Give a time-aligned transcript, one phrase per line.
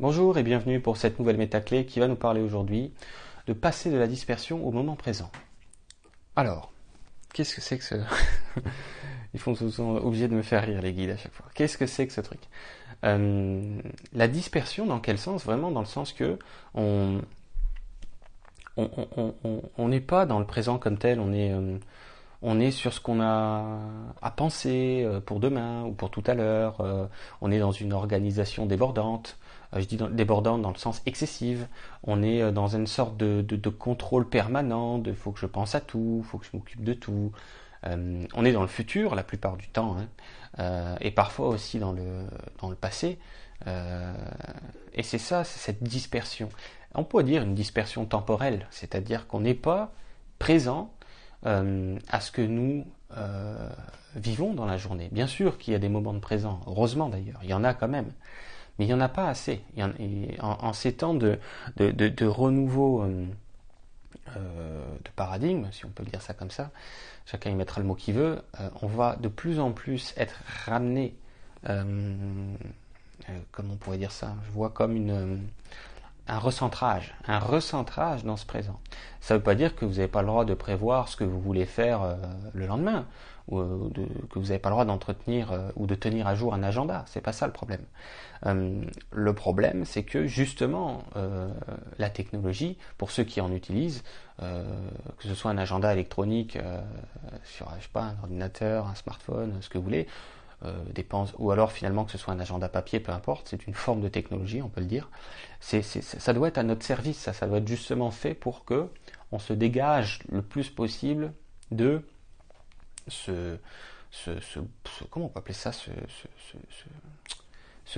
[0.00, 2.92] Bonjour et bienvenue pour cette nouvelle métaclé qui va nous parler aujourd'hui
[3.48, 5.28] de passer de la dispersion au moment présent.
[6.36, 6.70] Alors,
[7.34, 7.96] qu'est-ce que c'est que ce...
[9.34, 11.46] Ils font sont obligés de me faire rire les guides à chaque fois.
[11.52, 12.38] Qu'est-ce que c'est que ce truc?
[13.04, 13.80] Euh,
[14.12, 15.44] La dispersion, dans quel sens?
[15.44, 16.38] Vraiment dans le sens que
[16.76, 17.20] on
[19.78, 21.76] n'est pas dans le présent comme tel, on est, euh,
[22.42, 23.80] on est sur ce qu'on a
[24.22, 27.08] à penser euh, pour demain ou pour tout à l'heure,
[27.40, 29.38] on est dans une organisation débordante,
[29.76, 31.66] je dis débordante dans le sens excessive,
[32.04, 36.24] on est dans une sorte de, contrôle permanent, de faut que je pense à tout,
[36.28, 37.32] faut que je m'occupe de tout,
[37.86, 40.08] euh, on est dans le futur la plupart du temps, hein,
[40.58, 43.18] euh, et parfois aussi dans le, passé.
[43.66, 44.14] Euh,
[44.94, 46.48] et c'est ça, c'est cette dispersion.
[46.94, 49.92] On pourrait dire une dispersion temporelle, c'est-à-dire qu'on n'est pas
[50.38, 50.92] présent
[51.44, 52.84] à ce que nous
[54.16, 55.08] vivons dans la journée.
[55.12, 57.74] Bien sûr qu'il y a des moments de présent, heureusement d'ailleurs, il y en a
[57.74, 58.12] quand même,
[58.78, 59.60] mais il n'y en a pas assez.
[60.40, 61.38] en, ces temps de,
[61.76, 63.04] de, renouveau
[64.34, 66.70] de paradigme, si on peut dire ça comme ça,
[67.30, 70.40] chacun y mettra le mot qu'il veut, euh, on va de plus en plus être
[70.64, 71.14] ramené,
[71.68, 71.84] euh,
[73.28, 75.42] euh, comment on pourrait dire ça, je vois comme une,
[76.28, 78.78] un recentrage, un recentrage dans ce présent.
[79.20, 81.24] Ça ne veut pas dire que vous n'avez pas le droit de prévoir ce que
[81.24, 82.16] vous voulez faire
[82.54, 83.06] le lendemain,
[83.48, 83.58] ou
[84.30, 87.04] que vous n'avez pas le droit d'entretenir ou de tenir à jour un agenda.
[87.06, 87.84] C'est pas ça le problème.
[88.44, 91.02] le problème, c'est que justement,
[91.98, 94.02] la technologie, pour ceux qui en utilisent,
[94.40, 94.62] euh,
[95.18, 96.80] que ce soit un agenda électronique euh,
[97.42, 100.06] sur je sais pas, un ordinateur, un smartphone, ce que vous voulez,
[100.64, 103.74] euh, dépense, ou alors finalement que ce soit un agenda papier, peu importe, c'est une
[103.74, 105.08] forme de technologie, on peut le dire.
[105.60, 108.88] Ça doit être à notre service, ça, ça doit être justement fait pour que
[109.30, 111.32] on se dégage le plus possible
[111.70, 112.02] de
[113.06, 113.56] ce,
[115.10, 115.90] comment appeler ça, ce,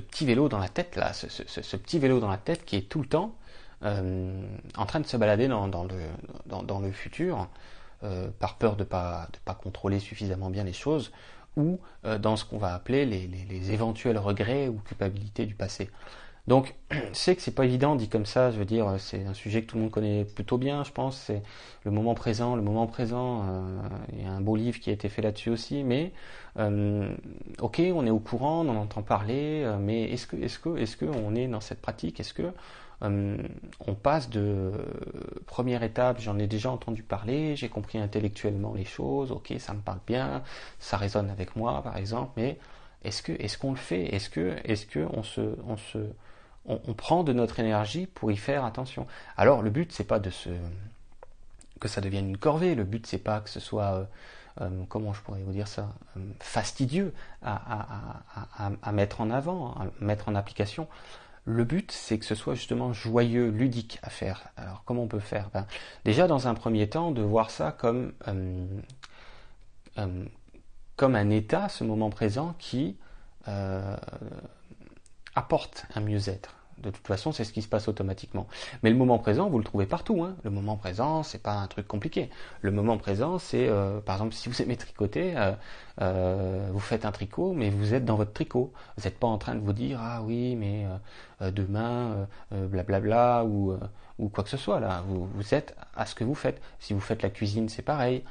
[0.00, 3.02] petit vélo dans la tête là, ce, petit vélo dans la tête qui est tout
[3.02, 3.34] le temps
[3.84, 4.42] euh,
[4.76, 6.00] en train de se balader dans, le,
[6.46, 7.48] dans, le, futur,
[8.02, 11.12] euh, par peur de pas, de pas contrôler suffisamment bien les choses,
[11.58, 15.90] ou euh, dans ce qu'on va appeler les, éventuels regrets ou culpabilités du passé.
[16.46, 16.74] Donc,
[17.12, 18.50] c'est que c'est pas évident dit comme ça.
[18.50, 21.18] Je veux dire, c'est un sujet que tout le monde connaît plutôt bien, je pense.
[21.18, 21.42] C'est
[21.84, 22.56] le moment présent.
[22.56, 23.42] Le moment présent.
[23.42, 23.80] Euh,
[24.14, 25.84] il y a un beau livre qui a été fait là-dessus aussi.
[25.84, 26.12] Mais
[26.58, 27.12] euh,
[27.60, 29.70] ok, on est au courant, on en entend parler.
[29.80, 32.20] mais est-ce que, est-ce que, est-ce que on est dans cette pratique?
[32.20, 32.50] Est-ce que
[33.02, 33.36] euh,
[33.86, 34.72] on passe de
[35.46, 39.80] première étape, j'en ai déjà entendu parler, j'ai compris intellectuellement les choses, ok, ça me
[39.80, 40.42] parle bien,
[40.80, 42.58] ça résonne avec moi, par exemple, mais
[43.04, 44.14] est-ce que est-ce qu'on le fait?
[44.14, 45.98] Est-ce que est-ce on se on se
[46.66, 49.06] on, prend de notre énergie pour y faire attention?
[49.36, 50.50] Alors le but c'est pas de se
[51.80, 54.04] que ça devienne une corvée, le but c'est pas que ce soit euh,
[54.60, 55.90] euh, comment je pourrais vous dire ça,
[56.40, 58.20] fastidieux à,
[58.82, 60.88] à, mettre en avant, à mettre en application.
[61.48, 64.50] Le but, c'est que ce soit justement joyeux, ludique à faire.
[64.58, 65.48] Alors, comment on peut faire?
[65.54, 65.66] Ben,
[66.04, 68.66] Déjà, dans un premier temps, de voir ça comme, euh,
[69.96, 70.24] euh,
[71.00, 72.98] un état, ce moment présent, qui
[73.48, 73.96] euh,
[75.34, 76.57] apporte un mieux-être.
[76.82, 78.46] De toute façon, c'est ce qui se passe automatiquement.
[78.82, 80.22] Mais le moment présent, vous le trouvez partout.
[80.22, 80.36] Hein.
[80.44, 82.30] Le moment présent, c'est pas un truc compliqué.
[82.60, 85.52] Le moment présent, c'est, euh, par exemple, si vous aimez tricoter, euh,
[86.00, 88.72] euh, vous faites un tricot, mais vous êtes dans votre tricot.
[88.96, 90.86] Vous n'êtes pas en train de vous dire ah oui, mais
[91.40, 93.76] demain, blablabla ou
[94.18, 95.02] ou quoi que ce soit là.
[95.06, 96.60] Vous, vous êtes à ce que vous faites.
[96.80, 98.24] Si vous faites la cuisine, c'est pareil.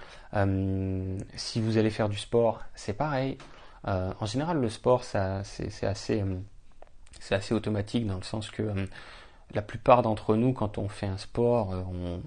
[1.35, 3.37] si vous allez faire du sport, c'est pareil.
[3.85, 6.23] en général, le sport, ça, c'est assez
[7.19, 8.85] c'est assez automatique dans le sens que euh,
[9.53, 12.17] la plupart d'entre nous, quand on fait un sport, euh,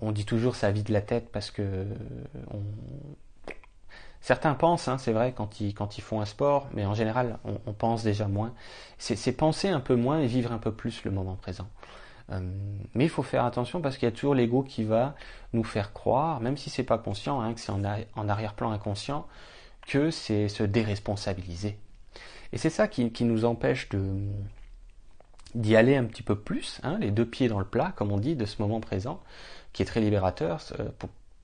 [0.00, 1.86] on, dit toujours ça vide la tête parce que
[4.20, 8.02] certains pensent, hein, c'est vrai, quand ils, font un sport, mais en général, on, pense
[8.02, 8.54] déjà moins.
[8.96, 11.68] C'est penser un peu moins et vivre un peu plus le moment présent.
[12.32, 12.40] Euh,
[12.94, 15.14] mais il faut faire attention parce qu'il y a toujours l'ego qui va
[15.52, 19.26] nous faire croire, même si c'est pas conscient, hein, que c'est en arrière-plan inconscient,
[19.86, 21.78] que c'est se déresponsabiliser.
[22.52, 24.02] Et c'est ça qui, nous empêche de
[25.54, 28.18] d'y aller un petit peu plus, hein, les deux pieds dans le plat, comme on
[28.18, 29.22] dit, de ce moment présent,
[29.72, 30.60] qui est très libérateur.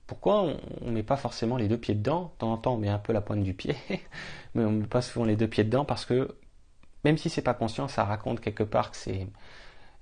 [0.05, 2.23] pourquoi on ne met pas forcément les deux pieds dedans?
[2.33, 3.75] De temps en temps, on met un peu la pointe du pied,
[4.55, 6.35] mais on ne met pas souvent les deux pieds dedans parce que,
[7.05, 9.27] même si c'est pas conscient, ça raconte quelque part que c'est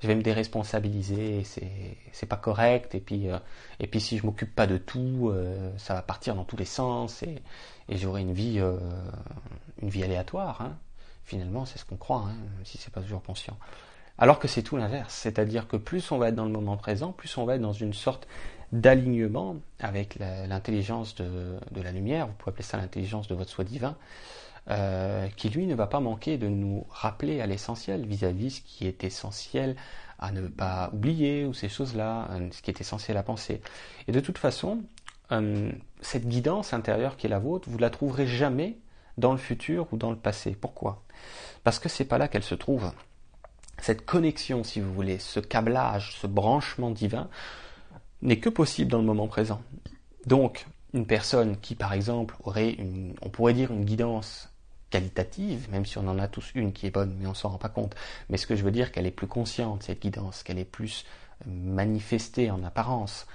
[0.01, 1.43] je vais me déresponsabiliser,
[2.11, 3.37] c'est pas correct et puis euh,
[3.79, 6.65] et puis si je m'occupe pas de tout, euh, ça va partir dans tous les
[6.65, 7.41] sens et,
[7.89, 8.77] et j'aurai une vie euh,
[9.81, 10.61] une vie aléatoire.
[10.61, 10.77] Hein.
[11.29, 13.55] Finalement, c'est ce qu'on croit, hein, si c'est pas toujours conscient.
[14.17, 17.11] Alors que c'est tout l'inverse, c'est-à-dire que plus on va être dans le moment présent,
[17.11, 18.27] plus on va être dans une sorte
[18.71, 23.95] d'alignement avec l'intelligence de, la lumière, vous pouvez appeler ça l'intelligence de votre soi divin,
[25.37, 29.03] qui lui ne va pas manquer de nous rappeler à l'essentiel vis-à-vis ce qui est
[29.03, 29.75] essentiel
[30.17, 33.61] à ne pas oublier ou ces choses-là, ce qui est essentiel à penser.
[34.07, 34.81] Et de toute façon,
[36.01, 38.79] cette guidance intérieure qui est la vôtre, vous la trouverez jamais
[39.19, 40.57] dans le futur ou dans le passé.
[40.59, 41.03] Pourquoi?
[41.63, 42.91] Parce que c'est pas là qu'elle se trouve.
[43.81, 47.29] Cette connexion, si vous voulez, ce câblage, ce branchement divin,
[48.21, 49.61] n'est que possible dans le moment présent.
[50.25, 54.49] Donc, une personne qui, par exemple, aurait une, on pourrait dire une guidance
[54.89, 57.57] qualitative, même si on en a tous une qui est bonne, mais on s'en rend
[57.57, 57.95] pas compte.
[58.29, 61.05] Mais ce que je veux dire, qu'elle est plus consciente, cette guidance, qu'elle est plus
[61.45, 63.27] manifestée en apparence.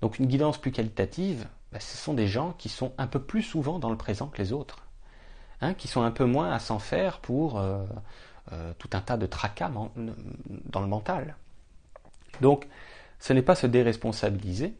[0.00, 3.42] Donc une guidance plus qualitative, bah, ce sont des gens qui sont un peu plus
[3.42, 4.87] souvent dans le présent que les autres,
[5.60, 7.84] hein, qui sont un peu moins à s'en faire pour euh,
[8.52, 9.70] euh, tout un tas de tracas
[10.66, 11.36] dans le mental.
[12.40, 12.66] Donc
[13.18, 14.74] ce n'est pas se déresponsabiliser,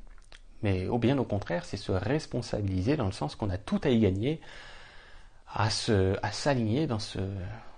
[0.63, 3.91] mais au bien au contraire, c'est se responsabiliser dans le sens qu'on a tout à
[3.91, 4.41] y gagner
[5.55, 7.19] à, s'aligner dans ce,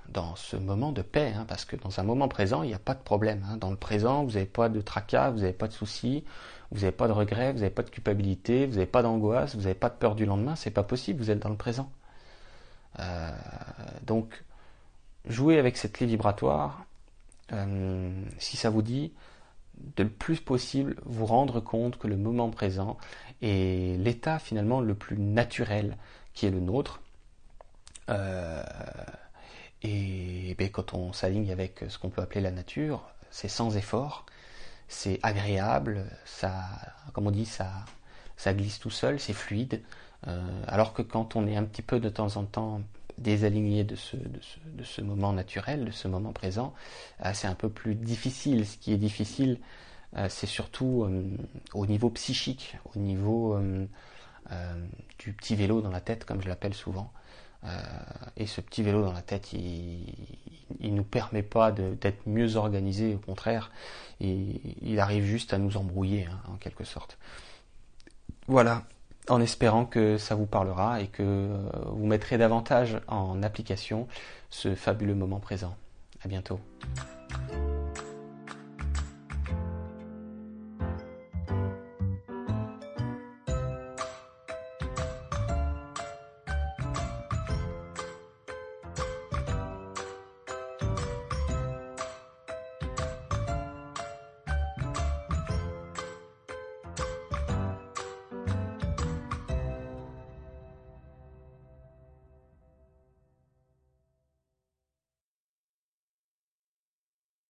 [0.09, 2.81] dans ce moment de paix, hein, parce que dans un moment présent, il n'y a
[2.81, 3.47] pas de problème.
[3.49, 3.57] Hein.
[3.57, 6.25] Dans le présent, vous n'avez pas de tracas, vous n'avez pas de soucis,
[6.73, 9.63] vous n'avez pas de regrets, vous n'avez pas de culpabilité, vous n'avez pas d'angoisse, vous
[9.63, 11.91] n'avez pas de peur du lendemain, c'est pas possible, vous êtes dans le présent.
[12.99, 13.31] Euh,
[14.03, 14.43] donc,
[15.27, 16.85] jouez avec cette lit vibratoire,
[17.53, 19.13] euh, si ça vous dit,
[19.97, 22.99] de le plus possible vous rendre compte que le moment présent
[23.41, 25.97] est l'état finalement le plus naturel
[26.35, 27.01] qui est le nôtre.
[28.09, 28.63] Euh,
[29.83, 34.27] et ben, quand on s'aligne avec ce qu'on peut appeler la nature, c'est sans effort,
[34.89, 36.65] c'est agréable, ça,
[37.15, 37.85] comme on dit, ça
[38.47, 39.83] glisse tout seul, c'est fluide.
[40.29, 42.83] Euh, alors que quand on est un petit peu de temps en temps
[43.19, 46.75] désaligné de ce, moment naturel, de ce moment présent,
[47.25, 48.67] euh, c'est un peu plus difficile.
[48.67, 49.59] Ce qui est difficile,
[50.17, 51.09] euh, c'est surtout
[51.75, 53.59] au niveau psychique, au niveau
[55.19, 57.13] du petit vélo dans la tête, comme je l'appelle souvent.
[58.37, 60.15] Et ce petit vélo dans la tête, il
[60.81, 63.71] ne nous permet pas d'être mieux organisés, au contraire,
[64.21, 67.19] il, arrive juste à nous embrouiller, hein, en quelque sorte.
[68.47, 68.85] Voilà,
[69.29, 71.49] en espérant que ça vous parlera et que
[71.87, 74.09] vous mettrez davantage en application
[74.49, 75.77] ce fabuleux moment présent.
[76.25, 76.61] À bientôt.